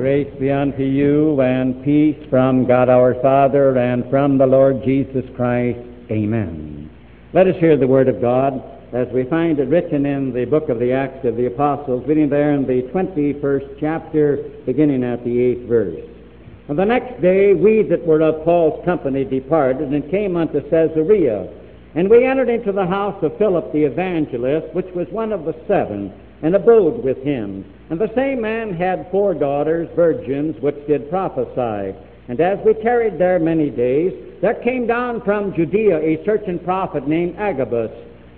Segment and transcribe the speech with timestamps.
[0.00, 5.26] Grace be unto you and peace from God our Father and from the Lord Jesus
[5.36, 5.78] Christ.
[6.10, 6.88] Amen.
[7.34, 8.62] Let us hear the Word of God
[8.94, 12.30] as we find it written in the book of the Acts of the Apostles, reading
[12.30, 16.00] there in the 21st chapter, beginning at the 8th verse.
[16.68, 21.46] And the next day we that were of Paul's company departed and came unto Caesarea.
[21.94, 25.54] And we entered into the house of Philip the evangelist, which was one of the
[25.68, 26.10] seven,
[26.42, 27.64] and abode with him.
[27.90, 31.96] And the same man had four daughters, virgins, which did prophesy.
[32.28, 37.06] And as we tarried there many days, there came down from Judea a certain prophet
[37.08, 37.90] named Agabus.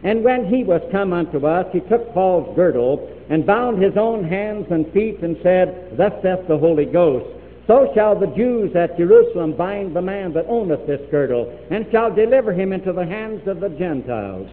[0.02, 4.24] And when he was come unto us, he took Paul's girdle, and bound his own
[4.24, 7.27] hands and feet, and said, Thus saith the Holy Ghost,
[7.66, 12.12] So shall the Jews at Jerusalem bind the man that owneth this girdle, and shall
[12.12, 14.50] deliver him into the hands of the Gentiles.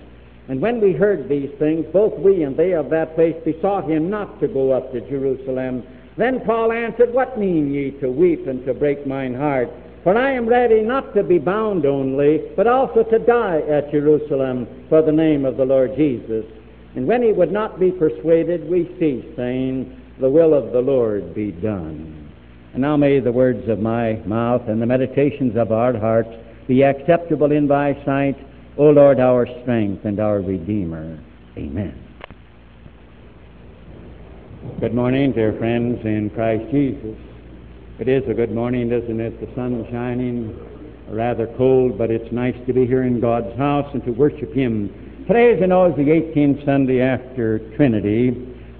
[0.50, 4.10] And when we heard these things, both we and they of that place besought him
[4.10, 5.84] not to go up to Jerusalem.
[6.18, 9.70] Then Paul answered, What mean ye to weep and to break mine heart?
[10.04, 14.68] For I am ready not to be bound only, but also to die at Jerusalem
[14.90, 16.46] for the name of the Lord Jesus.
[16.96, 21.36] And when he would not be persuaded, we ceased, saying, The will of the Lord
[21.36, 22.32] be done.
[22.74, 26.32] And now may the words of my mouth and the meditations of our hearts
[26.68, 28.38] be acceptable in thy sight,
[28.80, 31.20] O Lord, our strength and our Redeemer.
[31.58, 32.02] Amen.
[34.80, 37.18] Good morning, dear friends in Christ Jesus.
[38.00, 39.42] It is a good morning, isn't it?
[39.42, 40.58] The sun shining,
[41.10, 45.26] rather cold, but it's nice to be here in God's house and to worship Him.
[45.28, 48.30] Today, as you know, is the 18th Sunday after Trinity.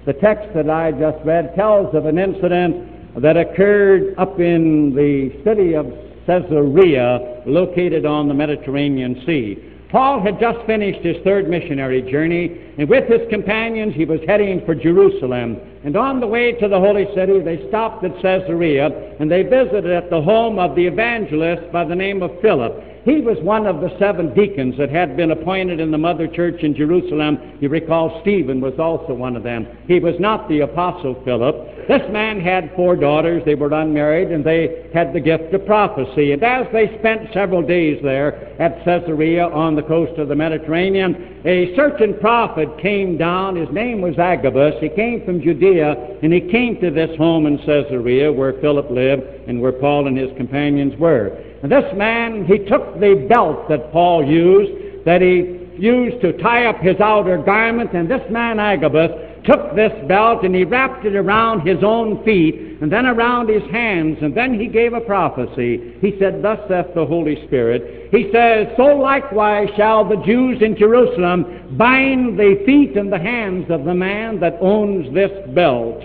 [0.06, 5.44] The text that I just read tells of an incident that occurred up in the
[5.44, 5.92] city of
[6.24, 9.66] Caesarea, located on the Mediterranean Sea.
[9.90, 14.64] Paul had just finished his third missionary journey, and with his companions he was heading
[14.64, 15.58] for Jerusalem.
[15.82, 19.90] And on the way to the holy city, they stopped at Caesarea, and they visited
[19.90, 22.99] at the home of the evangelist by the name of Philip.
[23.04, 26.62] He was one of the seven deacons that had been appointed in the mother church
[26.62, 27.38] in Jerusalem.
[27.60, 29.66] You recall Stephen was also one of them.
[29.86, 31.88] He was not the apostle Philip.
[31.88, 33.42] This man had four daughters.
[33.44, 36.32] They were unmarried, and they had the gift of prophecy.
[36.32, 41.40] And as they spent several days there at Caesarea on the coast of the Mediterranean,
[41.46, 43.56] a certain prophet came down.
[43.56, 44.74] His name was Agabus.
[44.78, 49.22] He came from Judea, and he came to this home in Caesarea where Philip lived
[49.48, 51.36] and where Paul and his companions were.
[51.62, 56.66] And this man, he took the belt that Paul used, that he used to tie
[56.66, 59.10] up his outer garment, and this man Agabus
[59.44, 63.62] took this belt and he wrapped it around his own feet and then around his
[63.70, 65.96] hands, and then he gave a prophecy.
[66.00, 68.08] He said, Thus saith the Holy Spirit.
[68.10, 73.66] He says, So likewise shall the Jews in Jerusalem bind the feet and the hands
[73.70, 76.04] of the man that owns this belt,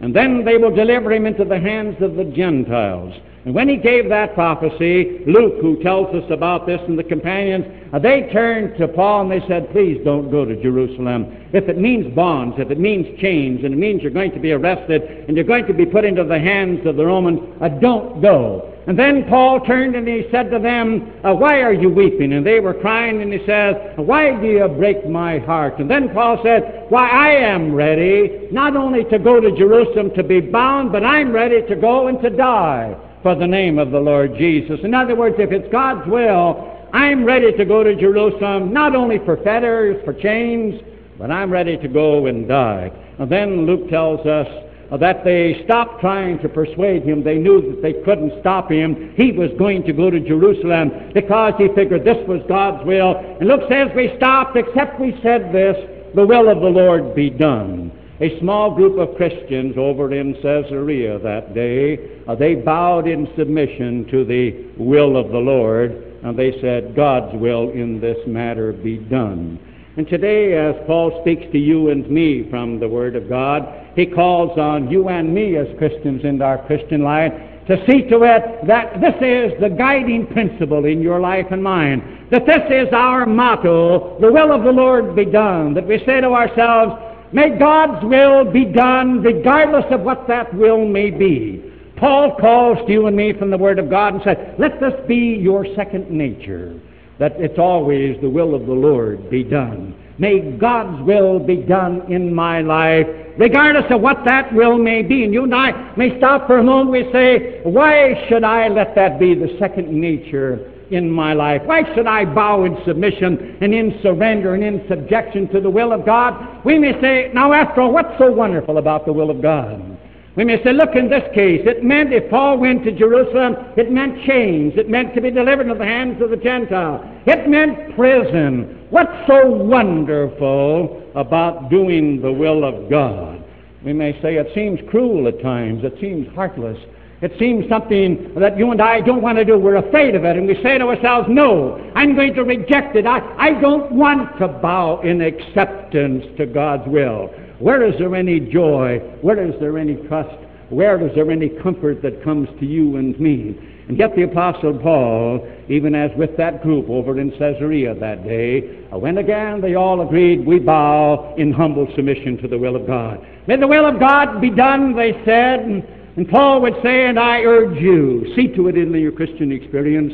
[0.00, 3.14] and then they will deliver him into the hands of the Gentiles.
[3.46, 7.64] And when he gave that prophecy, Luke, who tells us about this, and the companions,
[7.92, 11.32] uh, they turned to Paul and they said, Please don't go to Jerusalem.
[11.52, 14.50] If it means bonds, if it means chains, and it means you're going to be
[14.50, 18.20] arrested and you're going to be put into the hands of the Romans, uh, don't
[18.20, 18.75] go.
[18.86, 22.32] And then Paul turned and he said to them, uh, Why are you weeping?
[22.32, 25.80] And they were crying, and he says, Why do you break my heart?
[25.80, 30.22] And then Paul said, Why, I am ready not only to go to Jerusalem to
[30.22, 33.98] be bound, but I'm ready to go and to die for the name of the
[33.98, 34.78] Lord Jesus.
[34.84, 39.18] In other words, if it's God's will, I'm ready to go to Jerusalem, not only
[39.18, 40.80] for fetters, for chains,
[41.18, 42.92] but I'm ready to go and die.
[43.18, 44.46] And then Luke tells us
[44.90, 47.24] that they stopped trying to persuade him.
[47.24, 49.12] They knew that they couldn't stop him.
[49.16, 53.16] He was going to go to Jerusalem because he figured this was God's will.
[53.16, 55.76] And Luke says we stopped except we said this,
[56.14, 57.90] the will of the Lord be done.
[58.20, 64.06] A small group of Christians over in Caesarea that day, uh, they bowed in submission
[64.10, 65.92] to the will of the Lord,
[66.22, 69.58] and they said, God's will in this matter be done.
[69.96, 73.62] And today, as Paul speaks to you and me from the Word of God,
[73.96, 77.32] he calls on you and me as Christians in our Christian life
[77.66, 82.26] to see to it that this is the guiding principle in your life and mine.
[82.30, 85.72] That this is our motto, the will of the Lord be done.
[85.72, 87.02] That we say to ourselves,
[87.32, 91.72] May God's will be done regardless of what that will may be.
[91.96, 94.94] Paul calls to you and me from the Word of God and says, Let this
[95.08, 96.78] be your second nature,
[97.18, 99.94] that it's always the will of the Lord be done.
[100.18, 103.06] May God's will be done in my life,
[103.38, 105.24] regardless of what that will may be.
[105.24, 106.90] And you and I may stop for a moment.
[106.90, 111.62] We say, Why should I let that be the second nature in my life?
[111.64, 115.92] Why should I bow in submission and in surrender and in subjection to the will
[115.92, 116.64] of God?
[116.64, 119.95] We may say, now after all, what's so wonderful about the will of God?
[120.36, 123.90] We may say, look, in this case, it meant if Paul went to Jerusalem, it
[123.90, 124.74] meant chains.
[124.76, 127.00] It meant to be delivered into the hands of the Gentiles.
[127.26, 128.86] It meant prison.
[128.90, 133.42] What's so wonderful about doing the will of God?
[133.82, 135.84] We may say it seems cruel at times.
[135.84, 136.78] It seems heartless.
[137.22, 139.58] It seems something that you and I don't want to do.
[139.58, 140.36] We're afraid of it.
[140.36, 143.06] And we say to ourselves, no, I'm going to reject it.
[143.06, 147.30] I, I don't want to bow in acceptance to God's will.
[147.58, 148.98] Where is there any joy?
[149.22, 150.36] Where is there any trust?
[150.68, 153.56] Where is there any comfort that comes to you and me?
[153.88, 158.84] And yet the Apostle Paul, even as with that group over in Caesarea that day,
[158.92, 162.86] uh, when again they all agreed, we bow in humble submission to the will of
[162.86, 163.24] God.
[163.46, 165.60] May the will of God be done, they said.
[165.60, 165.84] And,
[166.16, 170.12] and Paul would say, and I urge you, see to it in your Christian experience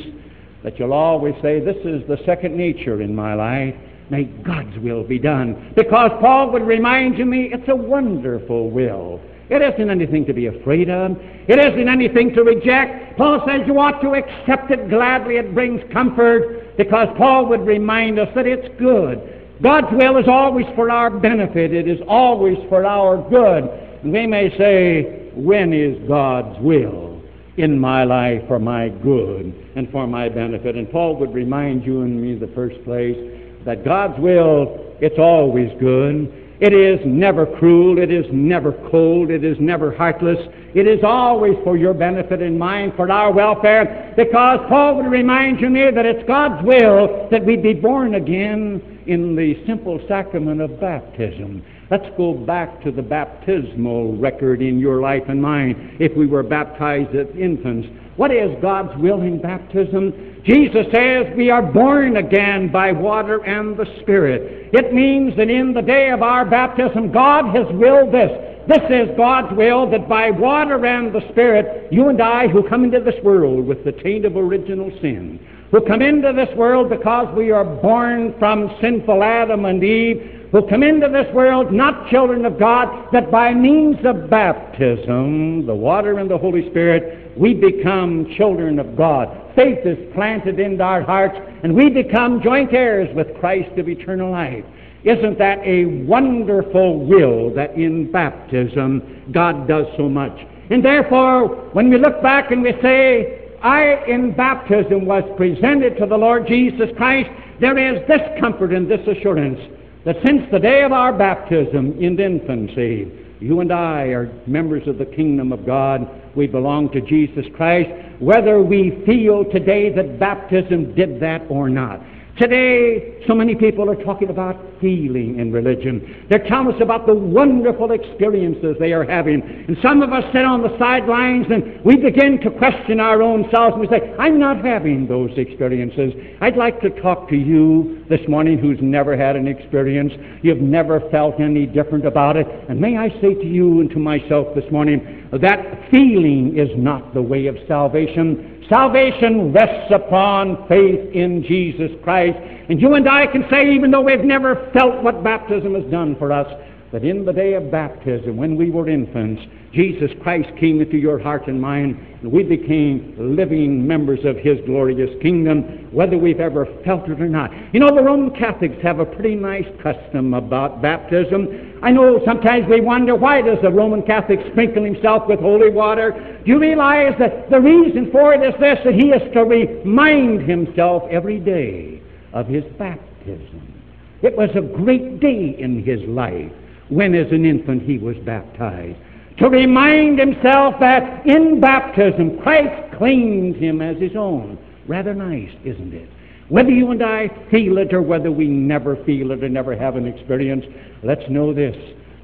[0.62, 3.74] that you'll always say, this is the second nature in my life.
[4.12, 5.72] May God's will be done.
[5.74, 9.22] Because Paul would remind you me, it's a wonderful will.
[9.48, 11.16] It isn't anything to be afraid of.
[11.48, 13.16] It isn't anything to reject.
[13.16, 15.38] Paul says you ought to accept it gladly.
[15.38, 19.48] It brings comfort because Paul would remind us that it's good.
[19.62, 21.72] God's will is always for our benefit.
[21.72, 23.64] It is always for our good.
[24.02, 27.22] And we may say, when is God's will
[27.56, 30.76] in my life for my good and for my benefit?
[30.76, 33.16] And Paul would remind you and me in the first place
[33.64, 36.32] that God's will, it's always good.
[36.60, 37.98] It is never cruel.
[37.98, 39.30] It is never cold.
[39.30, 40.38] It is never heartless.
[40.74, 45.60] It is always for your benefit and mine, for our welfare, because Paul would remind
[45.60, 50.60] you me that it's God's will that we be born again in the simple sacrament
[50.60, 51.64] of baptism.
[51.90, 56.42] Let's go back to the baptismal record in your life and mine if we were
[56.42, 57.88] baptized as infants.
[58.16, 60.31] What is God's will in baptism?
[60.44, 64.70] Jesus says we are born again by water and the Spirit.
[64.72, 68.30] It means that in the day of our baptism, God has willed this.
[68.66, 72.84] This is God's will that by water and the Spirit, you and I who come
[72.84, 75.38] into this world with the taint of original sin,
[75.70, 80.68] who come into this world because we are born from sinful Adam and Eve, who
[80.68, 86.18] come into this world not children of God, that by means of baptism, the water
[86.18, 89.52] and the Holy Spirit, we become children of God.
[89.54, 94.30] Faith is planted into our hearts, and we become joint heirs with Christ of eternal
[94.30, 94.64] life.
[95.04, 100.38] Isn't that a wonderful will that in baptism God does so much?
[100.70, 106.06] And therefore, when we look back and we say, I in baptism was presented to
[106.06, 107.30] the Lord Jesus Christ,
[107.60, 109.60] there is this comfort and this assurance
[110.04, 114.98] that since the day of our baptism in infancy, you and I are members of
[114.98, 116.08] the kingdom of God.
[116.34, 117.90] We belong to Jesus Christ,
[118.20, 122.00] whether we feel today that baptism did that or not.
[122.38, 126.26] Today, so many people are talking about healing in religion.
[126.30, 129.42] They're telling us about the wonderful experiences they are having.
[129.42, 133.44] And some of us sit on the sidelines and we begin to question our own
[133.52, 136.14] selves and we say, I'm not having those experiences.
[136.40, 140.12] I'd like to talk to you this morning who's never had an experience.
[140.42, 142.46] You've never felt any different about it.
[142.70, 147.12] And may I say to you and to myself this morning, that feeling is not
[147.12, 148.51] the way of salvation.
[148.68, 152.38] Salvation rests upon faith in Jesus Christ.
[152.68, 156.16] And you and I can say, even though we've never felt what baptism has done
[156.16, 156.46] for us,
[156.92, 159.40] that in the day of baptism, when we were infants,
[159.72, 164.58] Jesus Christ came into your heart and mind, and we became living members of His
[164.66, 167.50] glorious kingdom, whether we've ever felt it or not.
[167.72, 171.80] You know, the Roman Catholics have a pretty nice custom about baptism.
[171.82, 176.12] I know sometimes we wonder why does the Roman Catholic sprinkle himself with holy water?
[176.44, 180.42] Do you realize that the reason for it is this, that he is to remind
[180.42, 182.02] himself every day
[182.34, 183.80] of his baptism.
[184.20, 186.52] It was a great day in his life
[186.92, 188.98] when as an infant he was baptized
[189.38, 194.58] to remind himself that in baptism Christ claimed him as his own.
[194.86, 196.08] Rather nice, isn't it?
[196.48, 199.96] Whether you and I feel it or whether we never feel it or never have
[199.96, 200.64] an experience,
[201.02, 201.76] let's know this.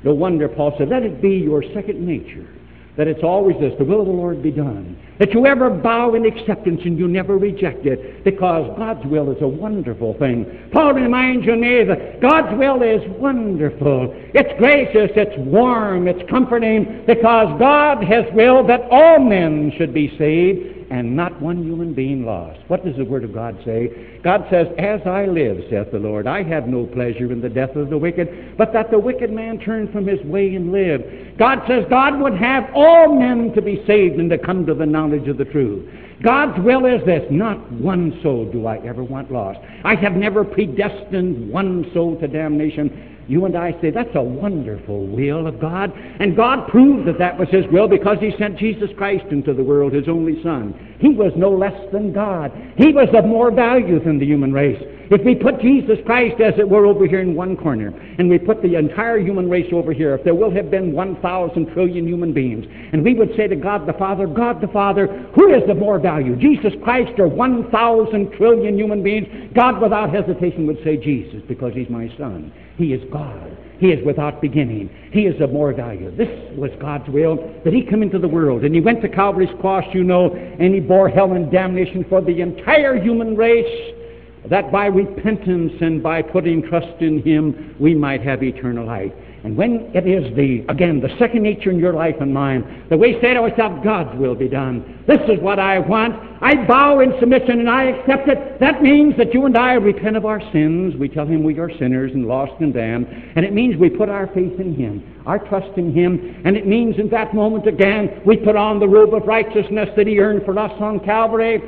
[0.04, 2.46] No wonder Paul said, let it be your second nature
[2.98, 4.98] that it's always this, the will of the Lord be done.
[5.20, 9.40] That you ever bow in acceptance and you never reject it, because God's will is
[9.40, 10.68] a wonderful thing.
[10.72, 11.54] Paul reminds you
[11.86, 14.12] that God's will is wonderful.
[14.34, 20.16] It's gracious, it's warm, it's comforting, because God has willed that all men should be
[20.18, 22.58] saved and not one human being lost.
[22.68, 24.20] What does the Word of God say?
[24.22, 27.76] God says, As I live, saith the Lord, I have no pleasure in the death
[27.76, 31.36] of the wicked, but that the wicked man turn from his way and live.
[31.38, 34.86] God says God would have all men to be saved and to come to the
[34.86, 35.88] knowledge of the truth.
[36.22, 39.60] God's will is this not one soul do I ever want lost.
[39.84, 43.17] I have never predestined one soul to damnation.
[43.28, 45.92] You and I say that's a wonderful will of God.
[46.18, 49.62] And God proved that that was His will because He sent Jesus Christ into the
[49.62, 50.96] world, His only Son.
[50.98, 52.50] He was no less than God.
[52.76, 54.82] He was of more value than the human race.
[55.10, 58.38] If we put Jesus Christ, as it were, over here in one corner, and we
[58.38, 62.32] put the entire human race over here, if there will have been 1,000 trillion human
[62.32, 65.78] beings, and we would say to God the Father, God the Father, who is of
[65.78, 69.28] more value, Jesus Christ or 1,000 trillion human beings?
[69.54, 72.52] God, without hesitation, would say Jesus, because He's my Son.
[72.78, 73.56] He is God.
[73.78, 74.88] He is without beginning.
[75.12, 76.10] He is of more value.
[76.16, 78.64] This was God's will, that He come into the world.
[78.64, 82.20] And He went to Calvary's cross, you know, and He bore hell and damnation for
[82.20, 83.94] the entire human race,
[84.48, 89.12] that by repentance and by putting trust in Him, we might have eternal life.
[89.48, 92.98] And when it is the, again, the second nature in your life and mine, that
[92.98, 95.02] we say to ourselves, God's will be done.
[95.06, 96.16] This is what I want.
[96.42, 98.60] I bow in submission and I accept it.
[98.60, 100.96] That means that you and I repent of our sins.
[100.96, 103.06] We tell Him we are sinners and lost and damned.
[103.36, 106.42] And it means we put our faith in Him, our trust in Him.
[106.44, 110.06] And it means in that moment again, we put on the robe of righteousness that
[110.06, 111.62] He earned for us on Calvary.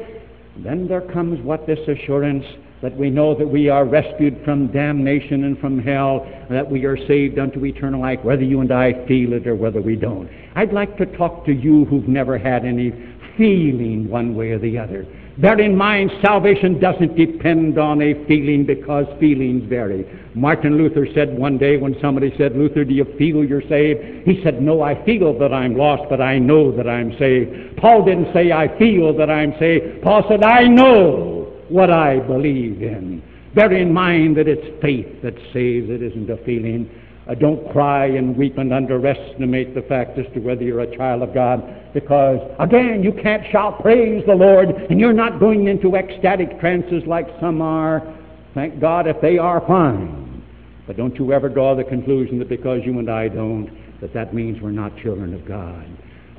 [0.55, 2.45] And then there comes what this assurance
[2.83, 6.97] that we know that we are rescued from damnation and from hell, that we are
[7.07, 10.31] saved unto eternal life, whether you and I feel it or whether we don't.
[10.55, 12.93] I'd like to talk to you who've never had any
[13.37, 15.07] feeling one way or the other.
[15.39, 20.05] Bear in mind, salvation doesn't depend on a feeling because feelings vary.
[20.35, 24.27] Martin Luther said one day when somebody said, Luther, do you feel you're saved?
[24.27, 27.79] He said, No, I feel that I'm lost, but I know that I'm saved.
[27.79, 30.03] Paul didn't say, I feel that I'm saved.
[30.03, 31.40] Paul said, I know
[31.71, 33.23] what I believe in.
[33.55, 36.89] Bear in mind that it's faith that saves, it isn't a feeling.
[37.29, 41.23] Uh, don't cry and weep and underestimate the fact as to whether you're a child
[41.23, 41.63] of God,
[41.93, 47.03] because, again, you can't shout, Praise the Lord, and you're not going into ecstatic trances
[47.07, 48.03] like some are.
[48.55, 50.43] Thank God if they are fine.
[50.87, 54.35] But don't you ever draw the conclusion that because you and I don't, that that
[54.35, 55.87] means we're not children of God.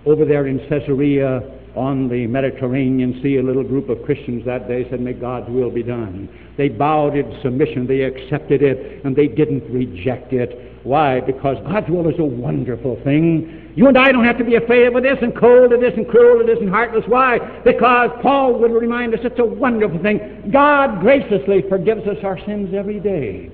[0.06, 1.42] Over there in Caesarea,
[1.76, 5.72] on the Mediterranean Sea, a little group of Christians that day said, May God's will
[5.72, 6.30] be done.
[6.58, 10.84] They bowed in submission, they accepted it, and they didn't reject it.
[10.84, 11.22] Why?
[11.22, 13.72] Because God's will is a wonderful thing.
[13.76, 16.42] You and I don't have to be afraid of it isn't cold, it isn't cruel,
[16.42, 17.06] it isn't heartless.
[17.08, 17.40] Why?
[17.64, 20.50] Because Paul would remind us it's a wonderful thing.
[20.52, 23.50] God graciously forgives us our sins every day.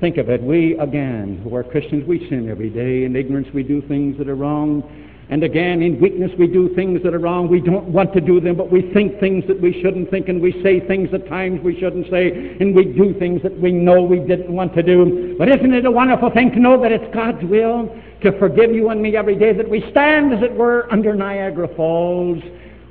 [0.00, 0.42] Think of it.
[0.42, 3.04] We, again, who are Christians, we sin every day.
[3.04, 4.82] In ignorance, we do things that are wrong.
[5.30, 7.48] And again, in weakness, we do things that are wrong.
[7.48, 10.42] We don't want to do them, but we think things that we shouldn't think, and
[10.42, 14.02] we say things at times we shouldn't say, and we do things that we know
[14.02, 15.36] we didn't want to do.
[15.38, 18.90] But isn't it a wonderful thing to know that it's God's will to forgive you
[18.90, 22.42] and me every day, that we stand, as it were, under Niagara Falls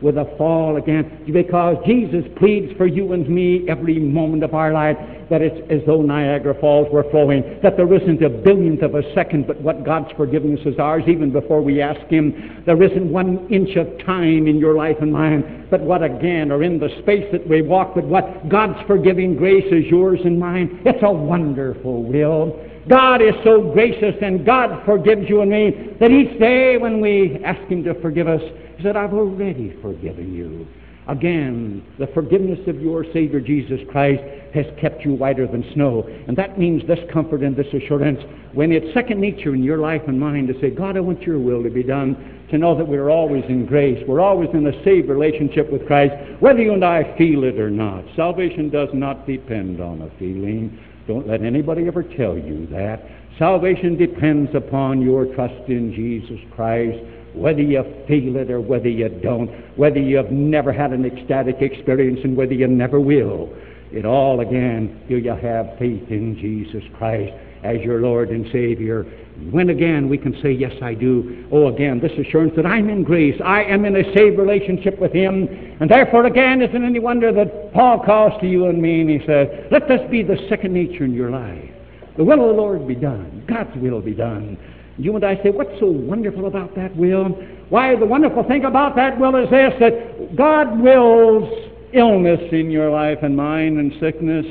[0.02, 4.74] with a fall again because Jesus pleads for you and me every moment of our
[4.74, 4.98] life
[5.30, 9.14] that it's as though Niagara Falls were flowing, that there isn't a billionth of a
[9.14, 12.64] second but what God's forgiveness is ours even before we ask Him.
[12.66, 16.64] There isn't one inch of time in your life and mine but what again, or
[16.64, 20.82] in the space that we walk, but what God's forgiving grace is yours and mine.
[20.86, 22.60] It's a wonderful will.
[22.90, 27.40] God is so gracious and God forgives you and me that each day when we
[27.46, 28.42] ask Him to forgive us,
[28.78, 30.66] he said, I've already forgiven you.
[31.08, 34.22] Again, the forgiveness of your Savior Jesus Christ
[34.54, 36.08] has kept you whiter than snow.
[36.28, 38.20] And that means this comfort and this assurance
[38.54, 41.40] when it's second nature in your life and mine to say, God, I want your
[41.40, 44.04] will to be done, to know that we're always in grace.
[44.08, 47.70] We're always in a saved relationship with Christ, whether you and I feel it or
[47.70, 48.04] not.
[48.16, 50.78] Salvation does not depend on a feeling.
[51.10, 53.02] Don't let anybody ever tell you that.
[53.40, 57.00] Salvation depends upon your trust in Jesus Christ
[57.34, 62.20] whether you feel it or whether you don't, whether you've never had an ecstatic experience
[62.24, 63.52] and whether you never will.
[63.92, 69.04] It all again, do you have faith in Jesus Christ as your Lord and Savior?
[69.52, 71.48] When again we can say, Yes, I do.
[71.52, 73.40] Oh, again, this assurance that I'm in grace.
[73.44, 75.48] I am in a saved relationship with Him.
[75.80, 79.20] And therefore, again, isn't any wonder that Paul calls to you and me and he
[79.26, 81.70] says, Let this be the second nature in your life.
[82.18, 83.46] The will of the Lord be done.
[83.48, 84.58] God's will be done.
[85.00, 87.30] You and I say, what's so wonderful about that will?
[87.70, 91.48] Why, the wonderful thing about that will is this, that God wills
[91.94, 94.46] illness in your life and mine and sickness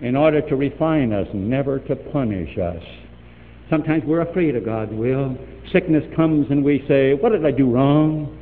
[0.00, 2.82] in order to refine us, never to punish us.
[3.70, 5.36] Sometimes we're afraid of God's will.
[5.72, 8.34] Sickness comes and we say, what did I do wrong?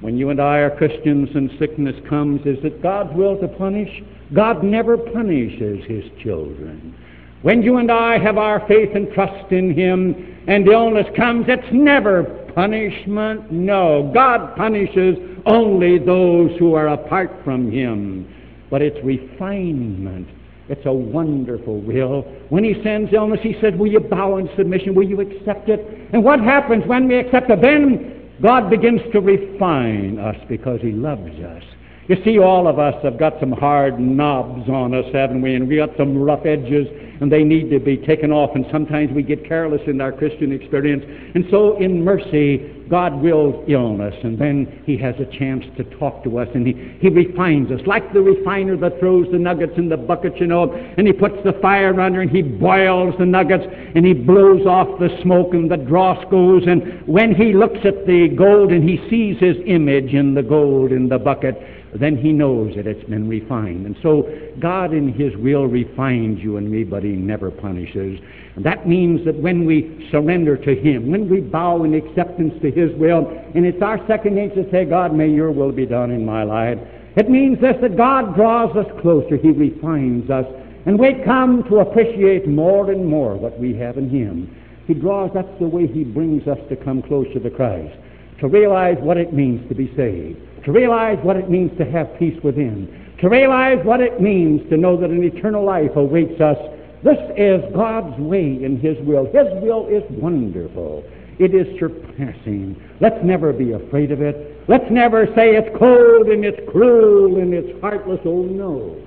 [0.00, 4.02] When you and I are Christians and sickness comes, is it God's will to punish?
[4.34, 6.94] God never punishes his children.
[7.42, 11.72] When you and I have our faith and trust in Him and illness comes, it's
[11.72, 13.52] never punishment.
[13.52, 18.34] No, God punishes only those who are apart from Him.
[18.70, 20.28] But it's refinement.
[20.68, 22.22] It's a wonderful will.
[22.50, 24.94] When He sends illness, He says, Will you bow in submission?
[24.94, 25.80] Will you accept it?
[26.12, 27.60] And what happens when we accept it?
[27.62, 31.62] Then God begins to refine us because He loves us.
[32.08, 35.54] You see, all of us have got some hard knobs on us, haven't we?
[35.54, 36.88] And we got some rough edges,
[37.20, 38.54] and they need to be taken off.
[38.54, 41.04] And sometimes we get careless in our Christian experience.
[41.34, 46.24] And so, in mercy, God wills illness, and then He has a chance to talk
[46.24, 49.90] to us, and He, he refines us, like the refiner that throws the nuggets in
[49.90, 53.64] the bucket, you know, and He puts the fire under, and He boils the nuggets,
[53.94, 58.06] and He blows off the smoke, and the dross goes, and when He looks at
[58.06, 61.60] the gold and He sees His image in the gold in the bucket,
[61.94, 63.86] then he knows that it's been refined.
[63.86, 64.28] And so
[64.60, 68.20] God in his will refines you and me, but he never punishes.
[68.56, 72.70] And that means that when we surrender to him, when we bow in acceptance to
[72.70, 76.10] his will, and it's our second nature to say, God, may your will be done
[76.10, 76.78] in my life.
[77.16, 79.36] It means this, that God draws us closer.
[79.36, 80.44] He refines us.
[80.84, 84.54] And we come to appreciate more and more what we have in him.
[84.86, 87.94] He draws, that's the way he brings us to come closer to Christ,
[88.40, 92.14] to realize what it means to be saved to realize what it means to have
[92.18, 96.58] peace within, to realize what it means to know that an eternal life awaits us.
[97.02, 99.24] This is God's way in His will.
[99.24, 101.04] His will is wonderful.
[101.38, 102.76] It is surpassing.
[103.00, 104.62] Let's never be afraid of it.
[104.68, 108.20] Let's never say it's cold and it's cruel and it's heartless.
[108.26, 109.02] Oh, no.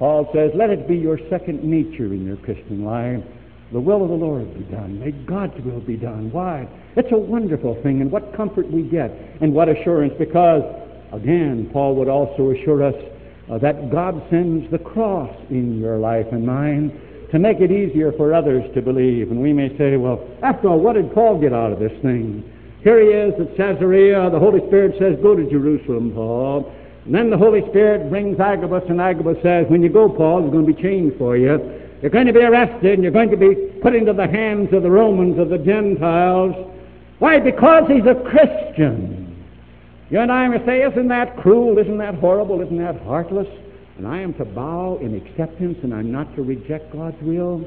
[0.00, 3.22] Paul says, let it be your second nature in your Christian life.
[3.70, 4.98] The will of the Lord be done.
[4.98, 6.32] May God's will be done.
[6.32, 6.66] Why?
[6.96, 10.64] It's a wonderful thing, and what comfort we get, and what assurance, because
[11.12, 12.94] Again, Paul would also assure us
[13.50, 18.12] uh, that God sends the cross in your life and mine to make it easier
[18.12, 19.30] for others to believe.
[19.30, 22.44] And we may say, well, after all, what did Paul get out of this thing?
[22.82, 24.30] Here he is at Caesarea.
[24.30, 26.72] The Holy Spirit says, go to Jerusalem, Paul.
[27.04, 30.52] And then the Holy Spirit brings Agabus, and Agabus says, when you go, Paul, there's
[30.52, 31.58] going to be change for you.
[32.00, 34.82] You're going to be arrested, and you're going to be put into the hands of
[34.82, 36.54] the Romans, of the Gentiles.
[37.18, 37.40] Why?
[37.40, 39.17] Because he's a Christian.
[40.10, 41.78] You and I may say, isn't that cruel?
[41.78, 42.62] Isn't that horrible?
[42.62, 43.48] Isn't that heartless?
[43.98, 47.58] And I am to bow in acceptance and I'm not to reject God's will?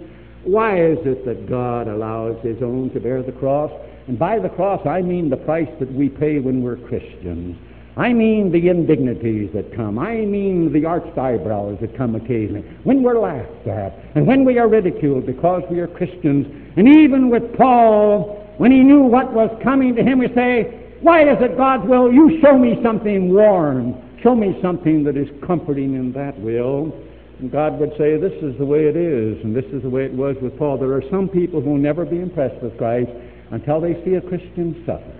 [0.43, 3.71] Why is it that God allows His own to bear the cross?
[4.07, 7.57] And by the cross, I mean the price that we pay when we're Christians.
[7.95, 9.99] I mean the indignities that come.
[9.99, 12.61] I mean the arched eyebrows that come occasionally.
[12.83, 16.47] When we're laughed at and when we are ridiculed because we are Christians.
[16.75, 21.23] And even with Paul, when he knew what was coming to him, we say, why
[21.23, 22.11] is it God's will?
[22.11, 23.95] You show me something warm.
[24.21, 26.93] Show me something that is comforting in that will.
[27.39, 30.05] And God would say, This is the way it is, and this is the way
[30.05, 30.77] it was with Paul.
[30.77, 33.09] There are some people who will never be impressed with Christ
[33.49, 35.11] until they see a Christian suffer,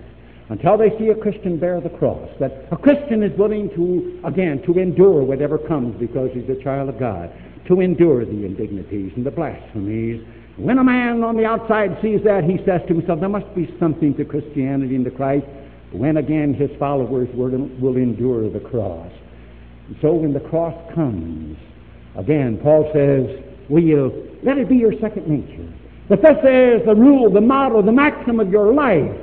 [0.50, 2.30] until they see a Christian bear the cross.
[2.38, 6.90] That a Christian is willing to, again, to endure whatever comes because he's a child
[6.90, 7.32] of God,
[7.66, 10.24] to endure the indignities and the blasphemies.
[10.58, 13.74] When a man on the outside sees that, he says to himself, There must be
[13.80, 15.46] something to Christianity and to Christ
[15.92, 19.10] when again his followers will endure the cross.
[19.88, 21.56] And so when the cross comes,
[22.16, 25.70] again, Paul says, will let it be your second nature?
[26.08, 29.16] That this is the rule, the model, the maxim of your life.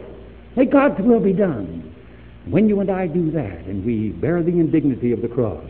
[0.56, 1.94] May God's will be done.
[2.46, 5.70] When you and I do that, and we bear the indignity of the cross,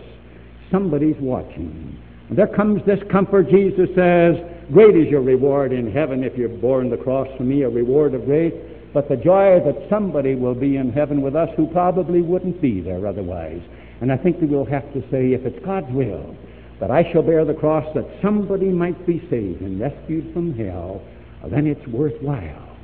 [0.71, 1.97] somebody's watching.
[2.29, 3.49] And there comes this comfort.
[3.49, 4.35] Jesus says,
[4.71, 8.13] Great is your reward in heaven if you've borne the cross for me, a reward
[8.13, 8.53] of grace
[8.93, 12.82] but the joy that somebody will be in heaven with us who probably wouldn't be
[12.82, 13.62] there otherwise.
[14.02, 16.36] And I think that we'll have to say, if it's God's will,
[16.80, 21.02] that I shall bear the cross that somebody might be saved and rescued from hell,
[21.52, 22.78] then it's worthwhile.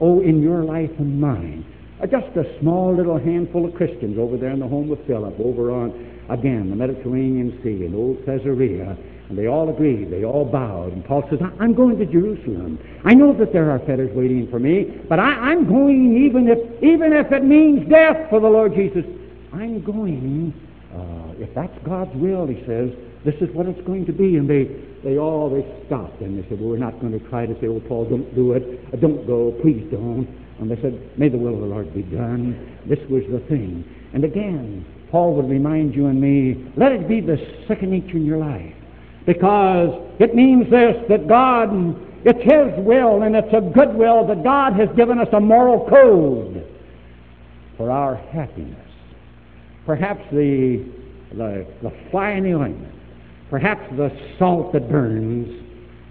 [0.00, 1.64] Oh, in your life and mine,
[2.02, 5.34] uh, just a small little handful of Christians over there in the home of Philip,
[5.40, 5.90] over on,
[6.28, 8.96] again, the Mediterranean Sea in old Caesarea,
[9.28, 10.10] and they all agreed.
[10.10, 10.92] They all bowed.
[10.92, 12.78] And Paul says, I'm going to Jerusalem.
[13.04, 16.58] I know that there are fetters waiting for me, but I, am going even if,
[16.82, 19.04] even if it means death for the Lord Jesus.
[19.52, 20.54] I'm going.
[20.94, 22.90] Uh, if that's God's will, he says,
[23.24, 24.36] this is what it's going to be.
[24.36, 24.64] And they,
[25.02, 27.66] they all they stopped and they said, well, we're not going to try to say,
[27.66, 29.00] oh, Paul, don't do it.
[29.00, 29.52] Don't go.
[29.60, 30.28] Please don't.
[30.60, 32.78] And they said, may the will of the Lord be done.
[32.86, 33.84] This was the thing.
[34.14, 37.36] And again, Paul would remind you and me, let it be the
[37.66, 38.74] second nature in your life
[39.26, 41.68] because it means this that God,
[42.24, 45.86] it's His will and it's a good will that God has given us a moral
[45.88, 46.66] code
[47.76, 48.88] for our happiness.
[49.84, 50.84] Perhaps the,
[51.32, 52.94] the, the fly in the ointment,
[53.50, 55.64] perhaps the salt that burns,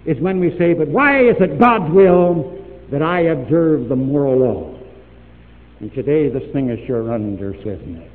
[0.06, 2.56] is when we say, but why is it God's will
[2.90, 4.78] that I observe the moral law?
[5.80, 8.10] And today this thing is sure under, isn't it?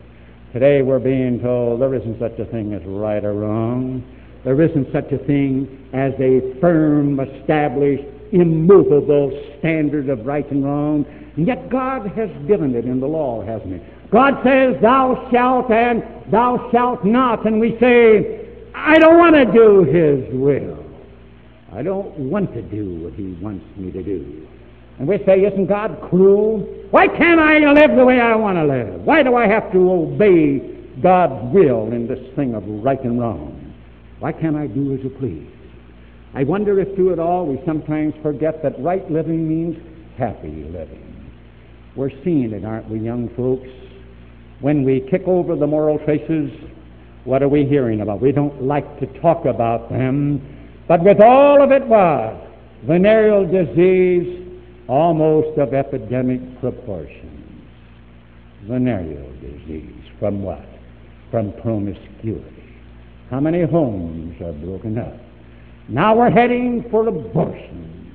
[0.54, 4.04] Today we're being told there isn't such a thing as right or wrong.
[4.44, 11.06] There isn't such a thing as a firm, established, immovable standard of right and wrong.
[11.36, 13.82] And yet God has given it in the law, hasn't He?
[14.10, 17.46] God says, Thou shalt and thou shalt not.
[17.46, 20.86] And we say, I don't want to do His will.
[21.72, 24.48] I don't want to do what He wants me to do.
[25.00, 26.60] And we say, Isn't God cruel?
[26.90, 29.02] Why can't I live the way I want to live?
[29.06, 30.60] Why do I have to obey
[31.02, 33.51] God's will in this thing of right and wrong?
[34.22, 35.50] Why can't I do as you please?
[36.36, 39.76] I wonder if through it all we sometimes forget that right living means
[40.16, 41.32] happy living.
[41.96, 43.68] We're seeing it, aren't we, young folks?
[44.60, 46.52] When we kick over the moral traces,
[47.24, 48.22] what are we hearing about?
[48.22, 50.40] We don't like to talk about them,
[50.88, 52.48] but with all of it was
[52.86, 54.38] venereal disease
[54.88, 57.66] almost of epidemic proportions.
[58.66, 60.04] Venereal disease.
[60.20, 60.64] From what?
[61.32, 62.61] From promiscuity.
[63.32, 65.16] How many homes are broken up?
[65.88, 68.14] Now we're heading for abortion.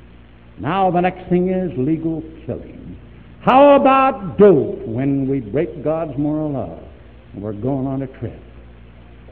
[0.59, 2.99] Now the next thing is legal killing.
[3.41, 6.79] How about dope when we break God's moral law
[7.33, 8.39] and we're going on a trip?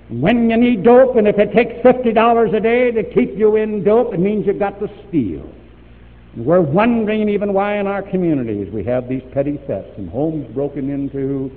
[0.08, 3.84] When you need dope, and if it takes $50 a day to keep you in
[3.84, 5.46] dope, it means you've got to steal.
[6.34, 10.88] We're wondering even why in our communities we have these petty thefts and homes broken
[10.88, 11.50] into.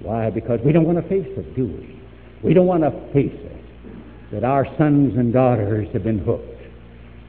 [0.00, 0.30] Why?
[0.30, 2.00] Because we don't want to face it, do we?
[2.42, 3.51] We don't want to face it
[4.32, 6.62] that our sons and daughters have been hooked.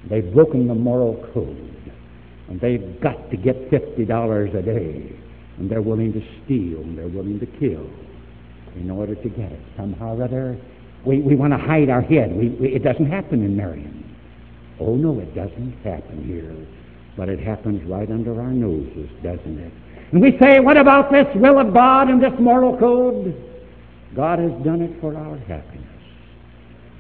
[0.10, 1.70] They've broken the moral code.
[2.50, 5.20] And they've got to get $50 a day.
[5.58, 7.90] And they're willing to steal and they're willing to kill
[8.76, 9.60] in order to get it.
[9.78, 10.62] Somehow or other,
[11.06, 12.36] we, we want to hide our head.
[12.36, 14.16] We, we, it doesn't happen in Marion.
[14.80, 16.56] Oh, no, it doesn't happen here.
[17.16, 19.74] But it happens right under our noses, doesn't it?
[20.12, 23.36] And we say, what about this will of God and this moral code?
[24.16, 25.93] God has done it for our happiness.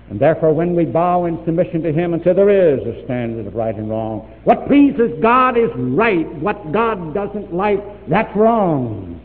[0.09, 3.47] And therefore, when we bow in submission to Him and say there is a standard
[3.47, 6.27] of right and wrong, what pleases God is right.
[6.35, 9.19] What God doesn't like, that's wrong.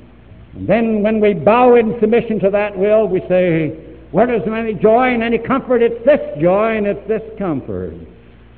[0.54, 3.70] And then when we bow in submission to that will, we say,
[4.10, 5.82] where does any joy and any comfort?
[5.82, 7.94] It's this joy and it's this comfort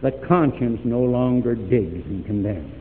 [0.03, 2.75] that conscience no longer digs and condemns.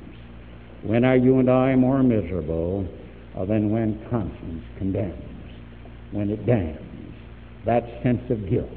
[0.84, 2.88] When are you and I more miserable
[3.36, 5.22] than when conscience condemns,
[6.12, 6.80] when it damns?
[7.66, 8.70] That sense of guilt,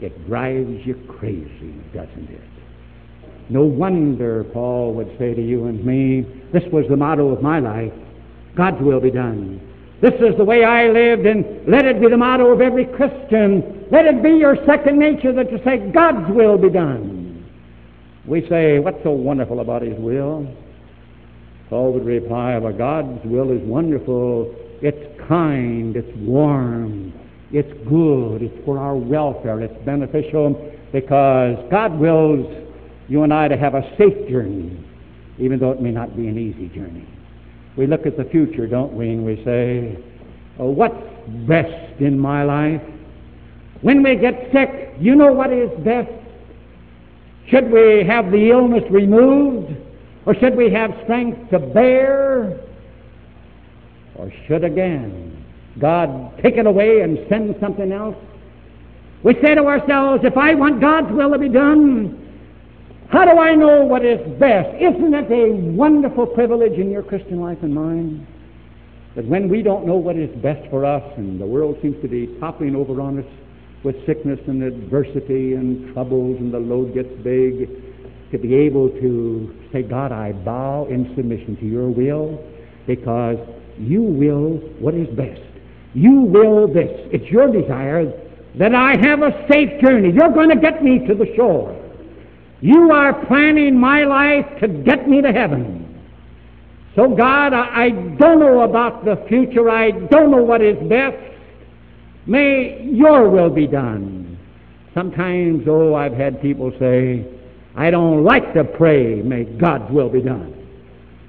[0.00, 2.40] it drives you crazy, doesn't it?
[3.50, 7.60] No wonder Paul would say to you and me, this was the motto of my
[7.60, 7.92] life,
[8.54, 9.60] God's will be done.
[10.00, 13.86] This is the way I lived, and let it be the motto of every Christian.
[13.90, 17.44] Let it be your second nature that you say, God's will be done.
[18.24, 20.46] We say, What's so wonderful about His will?
[21.68, 24.54] Paul would reply, Well, God's will is wonderful.
[24.82, 25.96] It's kind.
[25.96, 27.12] It's warm.
[27.50, 28.42] It's good.
[28.42, 29.60] It's for our welfare.
[29.60, 32.46] It's beneficial because God wills
[33.08, 34.78] you and I to have a safe journey,
[35.38, 37.06] even though it may not be an easy journey.
[37.76, 39.98] We look at the future, don't we, and we say,
[40.58, 40.96] oh, What's
[41.46, 42.82] best in my life?
[43.80, 46.10] When we get sick, you know what is best?
[47.48, 49.74] Should we have the illness removed?
[50.26, 52.60] Or should we have strength to bear?
[54.16, 55.37] Or should again
[55.80, 58.16] God take it away and send something else?
[59.22, 62.24] We say to ourselves, if I want God's will to be done,
[63.10, 64.74] how do I know what is best?
[64.76, 68.26] Isn't it a wonderful privilege in your Christian life and mine?
[69.16, 72.08] That when we don't know what is best for us and the world seems to
[72.08, 73.26] be toppling over on us,
[73.84, 77.68] with sickness and adversity and troubles and the load gets big,
[78.30, 82.44] to be able to say, God, I bow in submission to your will
[82.86, 83.38] because
[83.78, 85.47] you will what is best.
[85.94, 86.90] You will this.
[87.12, 88.12] It's your desire
[88.56, 90.12] that I have a safe journey.
[90.12, 91.74] You're going to get me to the shore.
[92.60, 95.84] You are planning my life to get me to heaven.
[96.96, 99.70] So, God, I, I don't know about the future.
[99.70, 101.16] I don't know what is best.
[102.26, 104.38] May your will be done.
[104.94, 107.24] Sometimes, oh, I've had people say,
[107.76, 110.54] I don't like to pray, may God's will be done.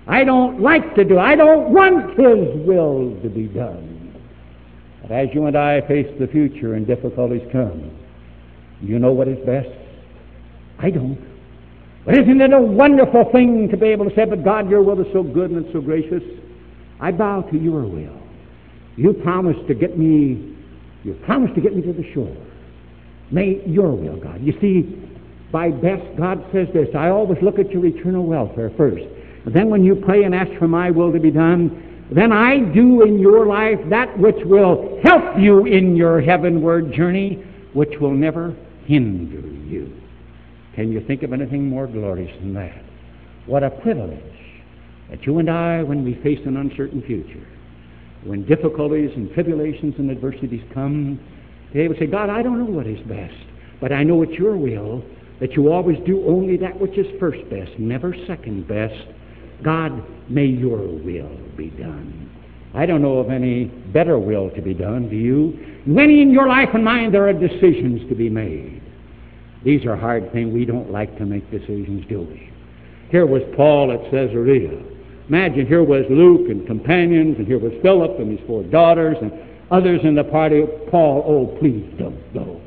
[0.08, 3.98] I don't like to do, I don't want His will to be done.
[5.10, 7.91] But as you and I face the future and difficulties come,
[8.82, 9.67] you know what is best?
[10.78, 11.19] I don't.
[12.06, 15.02] But isn't it a wonderful thing to be able to say, but God, your will
[15.02, 16.24] is so good and so gracious.
[17.02, 18.22] I bow to your will.
[18.95, 20.56] You promised to get me
[21.04, 22.36] you promised to get me to the shore.
[23.32, 24.41] May your will, God.
[24.41, 25.08] You see,
[25.52, 29.06] by best, God says this I always look at your eternal welfare first.
[29.45, 32.60] And then when you pray and ask for my will to be done, then I
[32.60, 37.43] do in your life that which will help you in your heavenward journey,
[37.74, 39.93] which will never hinder you.
[40.76, 42.84] Can you think of anything more glorious than that?
[43.45, 44.24] What a privilege
[45.10, 47.48] that you and I, when we face an uncertain future,
[48.24, 51.19] when difficulties and tribulations and adversities come,
[51.74, 53.34] they will say, God, I don't know what is best,
[53.80, 55.04] but I know it's your will
[55.39, 59.08] that you always do only that which is first best, never second best.
[59.63, 62.30] God, may your will be done.
[62.74, 65.82] I don't know of any better will to be done, do you?
[65.86, 68.82] Many in your life and mine, there are decisions to be made.
[69.63, 70.54] These are hard things.
[70.54, 72.50] We don't like to make decisions, do we?
[73.10, 74.82] Here was Paul at Caesarea.
[75.28, 79.32] Imagine, here was Luke and companions, and here was Philip and his four daughters, and
[79.72, 80.63] others in the party.
[80.89, 82.62] Paul, oh, please don't go.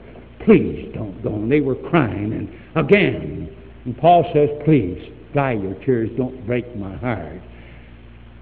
[0.44, 1.34] Please don't go.
[1.34, 3.56] And they were crying, and again.
[3.84, 6.10] And Paul says, please, dry your tears.
[6.16, 7.40] Don't break my heart.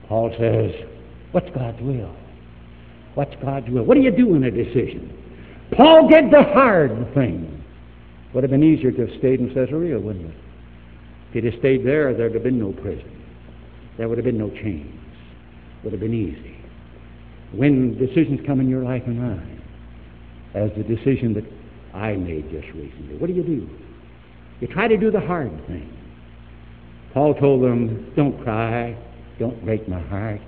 [0.09, 0.73] Paul says,
[1.33, 2.15] what's God's will?
[3.15, 3.85] What's God's will?
[3.85, 5.17] What do you do in a decision?
[5.77, 7.65] Paul did the hard thing.
[8.35, 10.37] Would have been easier to have stayed in Caesarea, wouldn't it?
[11.29, 13.25] If he'd have stayed there, there'd have been no prison.
[13.99, 14.95] There would have been no chains.
[15.85, 16.57] Would have been easy.
[17.53, 19.63] When decisions come in your life and mine,
[20.55, 21.45] as the decision that
[21.95, 23.69] I made just recently, what do you do?
[24.61, 25.97] You try to do the hard thing.
[27.13, 28.97] Paul told them, don't cry,
[29.39, 30.41] don't break my heart.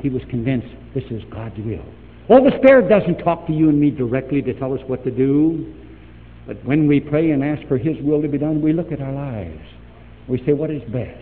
[0.00, 1.84] He was convinced this is God's will.
[2.28, 5.10] Well, the Spirit doesn't talk to you and me directly to tell us what to
[5.10, 5.74] do.
[6.46, 9.00] But when we pray and ask for His will to be done, we look at
[9.00, 9.60] our lives.
[10.28, 11.18] We say, what is best?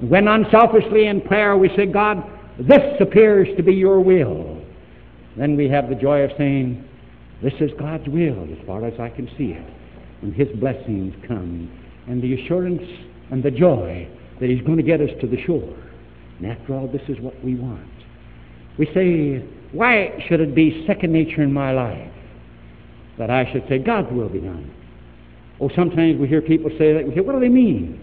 [0.00, 2.24] When unselfishly in prayer we say, God,
[2.58, 4.62] this appears to be your will,
[5.36, 6.88] then we have the joy of saying,
[7.42, 9.66] this is God's will as far as I can see it.
[10.22, 11.70] And His blessings come,
[12.06, 12.82] and the assurance
[13.32, 14.06] and the joy
[14.40, 15.76] that He's going to get us to the shore.
[16.38, 17.88] And after all, this is what we want.
[18.78, 22.12] We say, why should it be second nature in my life
[23.18, 24.72] that I should say, God's will be done?
[25.60, 27.06] Oh, sometimes we hear people say that.
[27.06, 28.00] We say, what do they mean?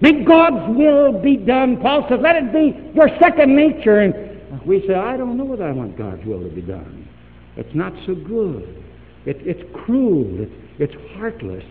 [0.00, 1.80] May God's will be done.
[1.80, 4.00] Paul says, let it be your second nature.
[4.00, 7.08] And we say, I don't know whether I want God's will to be done.
[7.56, 8.84] It's not so good.
[9.26, 10.42] It, it's cruel.
[10.42, 11.64] It, it's heartless.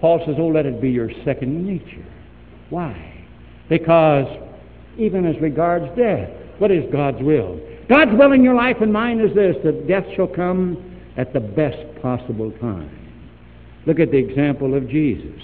[0.00, 2.06] Paul says, oh, let it be your second nature.
[2.70, 3.26] Why?
[3.68, 4.26] Because
[4.98, 7.60] even as regards death, what is God's will?
[7.88, 11.40] God's will in your life and mine is this, that death shall come at the
[11.40, 12.96] best possible time.
[13.86, 15.42] Look at the example of Jesus.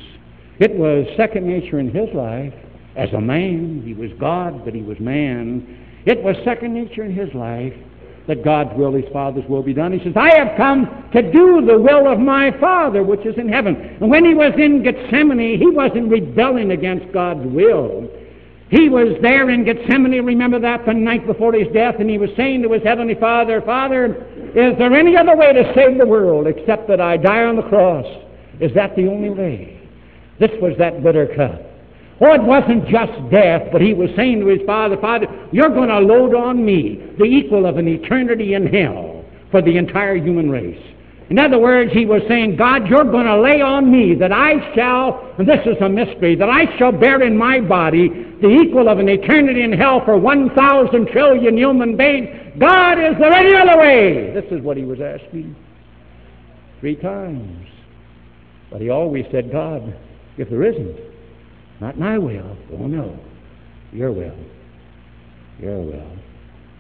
[0.59, 2.55] It was second nature in his life.
[2.97, 6.03] As a man, he was God, but he was man.
[6.07, 7.75] It was second nature in his life
[8.26, 9.92] that God's will, his Father's will be done.
[9.92, 13.48] He says, I have come to do the will of my Father which is in
[13.48, 13.76] heaven.
[14.00, 18.10] And when he was in Gethsemane, he wasn't rebelling against God's will.
[18.68, 22.30] He was there in Gethsemane, remember that, the night before his death, and he was
[22.36, 24.06] saying to his heavenly Father, Father,
[24.56, 27.62] is there any other way to save the world except that I die on the
[27.62, 28.06] cross?
[28.60, 29.80] Is that the only way?
[30.40, 31.75] This was that bitter cup.
[32.20, 35.90] Oh, it wasn't just death, but he was saying to his father, Father, you're going
[35.90, 40.50] to load on me the equal of an eternity in hell for the entire human
[40.50, 40.83] race.
[41.29, 44.74] In other words, he was saying, God, you're going to lay on me that I
[44.74, 48.09] shall, and this is a mystery, that I shall bear in my body
[48.40, 52.29] the equal of an eternity in hell for 1,000 trillion human beings.
[52.59, 54.33] God, is there any other way?
[54.33, 55.57] This is what he was asking
[56.81, 57.66] three times.
[58.70, 59.94] But he always said, God,
[60.38, 61.06] if there isn't,
[61.80, 62.56] not my will.
[62.72, 63.18] Oh, no.
[63.92, 64.36] Your will.
[65.58, 66.16] Your will.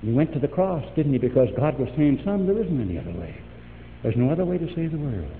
[0.02, 1.18] He went to the cross, didn't he?
[1.18, 3.34] Because God was saying, Son, there isn't any other way.
[4.02, 5.30] There's no other way to save the world.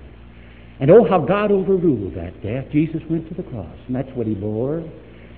[0.81, 2.67] And oh, how God overruled that death.
[2.71, 4.85] Jesus went to the cross, and that's what he bore.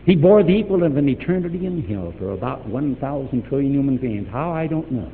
[0.04, 4.26] He bore the equal of an eternity in hell for about 1,000 trillion human beings.
[4.31, 5.12] How, I don't know.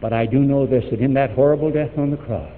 [0.00, 2.52] But I do know this, that in that horrible death on the cross,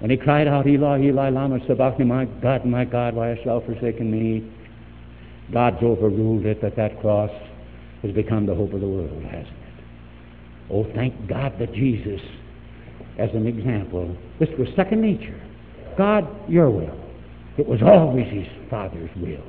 [0.00, 3.60] when he cried out, Eli, Eli, lama sabachthani, my God, my God, why hast thou
[3.60, 4.50] forsaken me?
[5.52, 7.30] God's overruled it that that cross
[8.02, 9.84] has become the hope of the world, hasn't it?
[10.70, 12.20] Oh, thank God that Jesus,
[13.18, 15.38] as an example, this was second nature.
[15.98, 16.98] God, your will.
[17.58, 19.44] It was always his Father's will.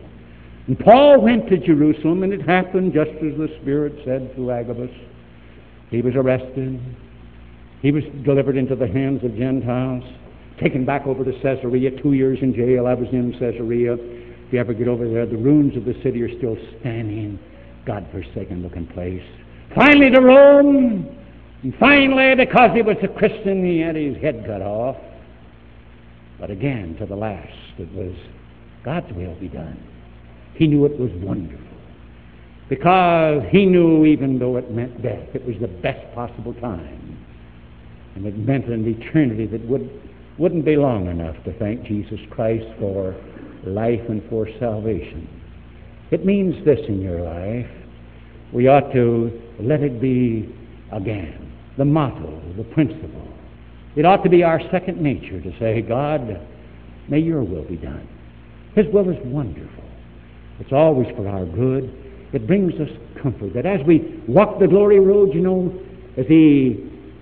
[0.68, 4.92] And Paul went to Jerusalem, and it happened just as the Spirit said through Agabus.
[5.92, 6.82] He was arrested.
[7.82, 10.04] He was delivered into the hands of Gentiles
[10.62, 12.88] taken back over to Caesarea, two years in jail.
[12.88, 13.94] I was in Caesarea.
[13.96, 17.40] If you ever get over there, the ruins of the city are still standing.
[17.86, 19.24] God-forsaken looking place.
[19.74, 21.18] Finally to Rome.
[21.64, 24.98] And finally, because he was a Christian, he had his head cut off.
[26.40, 27.48] But again, to the last,
[27.78, 28.16] it was
[28.84, 29.80] God's will be done.
[30.56, 31.68] He knew it was wonderful.
[32.70, 37.18] Because he knew, even though it meant death, it was the best possible time.
[38.16, 42.66] And it meant an eternity that would wouldn't be long enough to thank Jesus Christ
[42.80, 43.16] for
[43.66, 45.28] life and for salvation.
[46.12, 47.70] It means this in your life.
[48.54, 50.54] We ought to let it be
[50.92, 53.28] again the motto, the principle.
[53.96, 56.40] It ought to be our second nature to say, God,
[57.10, 58.08] may your will be done.
[58.76, 59.84] His will is wonderful.
[60.60, 61.92] It's always for our good.
[62.34, 62.90] It brings us
[63.22, 65.74] comfort that as we walk the glory road, you know,
[66.18, 66.26] as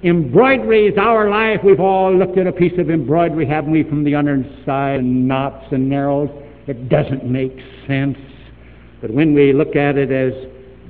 [0.01, 4.03] He embroideries our life, we've all looked at a piece of embroidery, haven't we, from
[4.03, 6.29] the underside, and knots and narrows.
[6.67, 8.17] It doesn't make sense.
[9.01, 10.33] But when we look at it as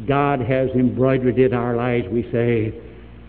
[0.08, 2.74] God has embroidered it our lives, we say,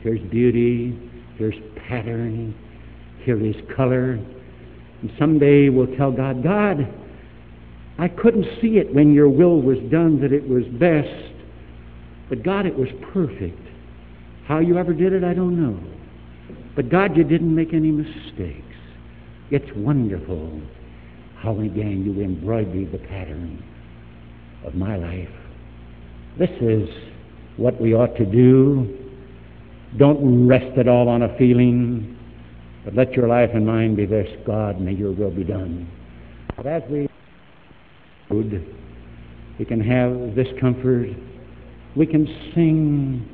[0.02, 0.98] here's beauty,
[1.36, 1.54] here's
[1.88, 2.54] pattern,
[3.24, 4.12] here is color.
[4.12, 6.92] And someday we'll tell God, God,
[7.98, 11.34] I couldn't see it when your will was done that it was best,
[12.28, 13.58] but God, it was perfect.
[14.50, 15.78] How you ever did it, I don't know.
[16.74, 18.66] But God, you didn't make any mistakes.
[19.52, 20.60] It's wonderful
[21.36, 23.62] how again you embroidered the pattern
[24.64, 25.28] of my life.
[26.36, 26.88] This is
[27.58, 28.98] what we ought to do.
[29.98, 32.18] Don't rest it all on a feeling,
[32.84, 35.88] but let your life and mine be this God, may your will be done.
[36.56, 37.08] But as we
[38.30, 41.10] we can have this comfort,
[41.94, 43.28] we can sing,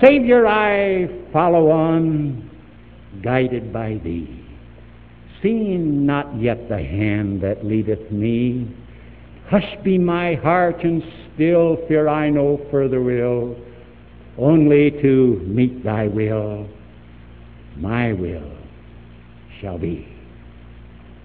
[0.00, 2.50] Savior, I follow on,
[3.22, 4.44] guided by thee.
[5.42, 8.74] Seeing not yet the hand that leadeth me,
[9.48, 11.02] Hush be my heart and
[11.34, 13.56] still fear I no further will,
[14.36, 16.68] only to meet thy will,
[17.76, 18.52] my will
[19.60, 20.06] shall be.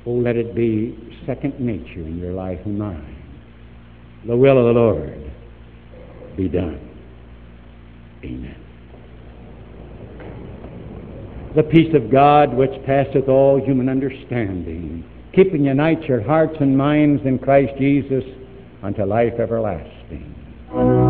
[0.06, 3.18] Oh, let it be second nature in your life and mine.
[4.26, 5.32] The will of the Lord
[6.38, 6.80] be done.
[8.24, 8.63] Amen.
[11.56, 16.78] The peace of God which passeth all human understanding keep and unite your hearts and
[16.78, 18.24] minds in Christ Jesus
[18.82, 21.03] unto life everlasting.